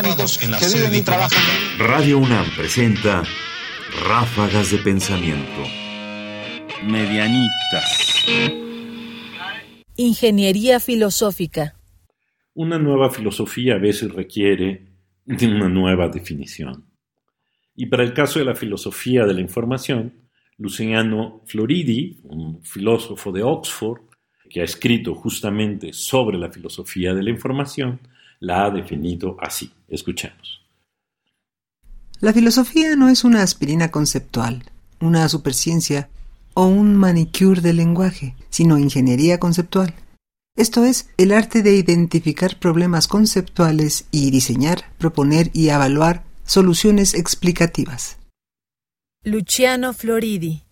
británicos 0.00 0.38
que 0.38 0.76
viven 0.76 0.94
y 0.94 1.02
trabajan. 1.02 1.42
Radio 1.78 2.18
UNAM 2.18 2.46
presenta 2.56 3.22
Ráfagas 4.06 4.70
de 4.70 4.78
Pensamiento. 4.78 5.62
Medianitas. 6.84 8.24
Ingeniería 9.96 10.78
filosófica. 10.80 11.74
Una 12.54 12.78
nueva 12.78 13.10
filosofía 13.10 13.74
a 13.74 13.78
veces 13.78 14.12
requiere 14.12 14.86
de 15.24 15.46
una 15.46 15.68
nueva 15.68 16.08
definición. 16.08 16.84
Y 17.74 17.86
para 17.86 18.04
el 18.04 18.12
caso 18.12 18.38
de 18.38 18.44
la 18.44 18.54
filosofía 18.54 19.24
de 19.24 19.34
la 19.34 19.40
información, 19.40 20.28
Luciano 20.56 21.42
Floridi, 21.46 22.20
un 22.24 22.62
filósofo 22.64 23.30
de 23.32 23.42
Oxford, 23.42 24.02
que 24.50 24.60
ha 24.60 24.64
escrito 24.64 25.14
justamente 25.14 25.92
sobre 25.92 26.38
la 26.38 26.50
filosofía 26.50 27.14
de 27.14 27.22
la 27.22 27.30
información, 27.30 28.00
la 28.40 28.66
ha 28.66 28.70
definido 28.70 29.36
así. 29.40 29.72
Escuchemos. 29.88 30.62
La 32.20 32.32
filosofía 32.32 32.96
no 32.96 33.08
es 33.08 33.24
una 33.24 33.42
aspirina 33.42 33.90
conceptual, 33.90 34.64
una 35.00 35.28
superciencia 35.28 36.08
o 36.54 36.66
un 36.66 36.96
manicure 36.96 37.60
del 37.60 37.76
lenguaje, 37.76 38.34
sino 38.50 38.78
ingeniería 38.78 39.38
conceptual. 39.38 39.94
Esto 40.56 40.84
es 40.84 41.08
el 41.16 41.30
arte 41.30 41.62
de 41.62 41.76
identificar 41.76 42.58
problemas 42.58 43.06
conceptuales 43.06 44.08
y 44.10 44.32
diseñar, 44.32 44.90
proponer 44.98 45.50
y 45.52 45.68
evaluar 45.68 46.24
soluciones 46.44 47.14
explicativas. 47.14 48.18
Luciano 49.22 49.92
Floridi, 49.92 50.62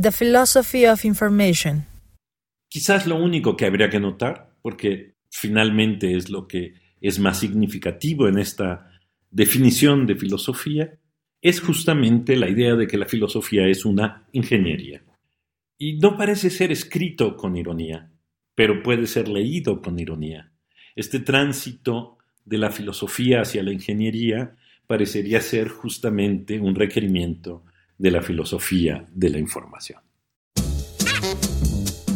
The 0.00 0.12
Philosophy 0.12 0.86
of 0.86 1.04
Information. 1.04 1.86
Quizás 2.68 3.06
lo 3.06 3.16
único 3.16 3.56
que 3.56 3.66
habría 3.66 3.90
que 3.90 3.98
notar, 3.98 4.52
porque 4.62 5.16
finalmente 5.30 6.16
es 6.16 6.30
lo 6.30 6.46
que 6.46 6.74
es 7.08 7.18
más 7.18 7.38
significativo 7.38 8.28
en 8.28 8.38
esta 8.38 8.90
definición 9.30 10.06
de 10.06 10.16
filosofía, 10.16 10.98
es 11.42 11.60
justamente 11.60 12.34
la 12.34 12.48
idea 12.48 12.76
de 12.76 12.86
que 12.86 12.96
la 12.96 13.04
filosofía 13.04 13.66
es 13.66 13.84
una 13.84 14.26
ingeniería. 14.32 15.02
Y 15.76 15.98
no 15.98 16.16
parece 16.16 16.48
ser 16.48 16.72
escrito 16.72 17.36
con 17.36 17.56
ironía, 17.56 18.10
pero 18.54 18.82
puede 18.82 19.06
ser 19.06 19.28
leído 19.28 19.82
con 19.82 19.98
ironía. 19.98 20.50
Este 20.96 21.20
tránsito 21.20 22.16
de 22.46 22.56
la 22.56 22.70
filosofía 22.70 23.42
hacia 23.42 23.62
la 23.62 23.72
ingeniería 23.72 24.56
parecería 24.86 25.42
ser 25.42 25.68
justamente 25.68 26.58
un 26.58 26.74
requerimiento 26.74 27.64
de 27.98 28.10
la 28.12 28.22
filosofía 28.22 29.06
de 29.12 29.28
la 29.28 29.38
información. 29.38 30.00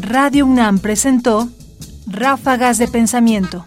Radio 0.01 0.47
UNAM 0.47 0.79
presentó 0.79 1.51
Ráfagas 2.07 2.79
de 2.79 2.89
Pensamiento. 2.89 3.67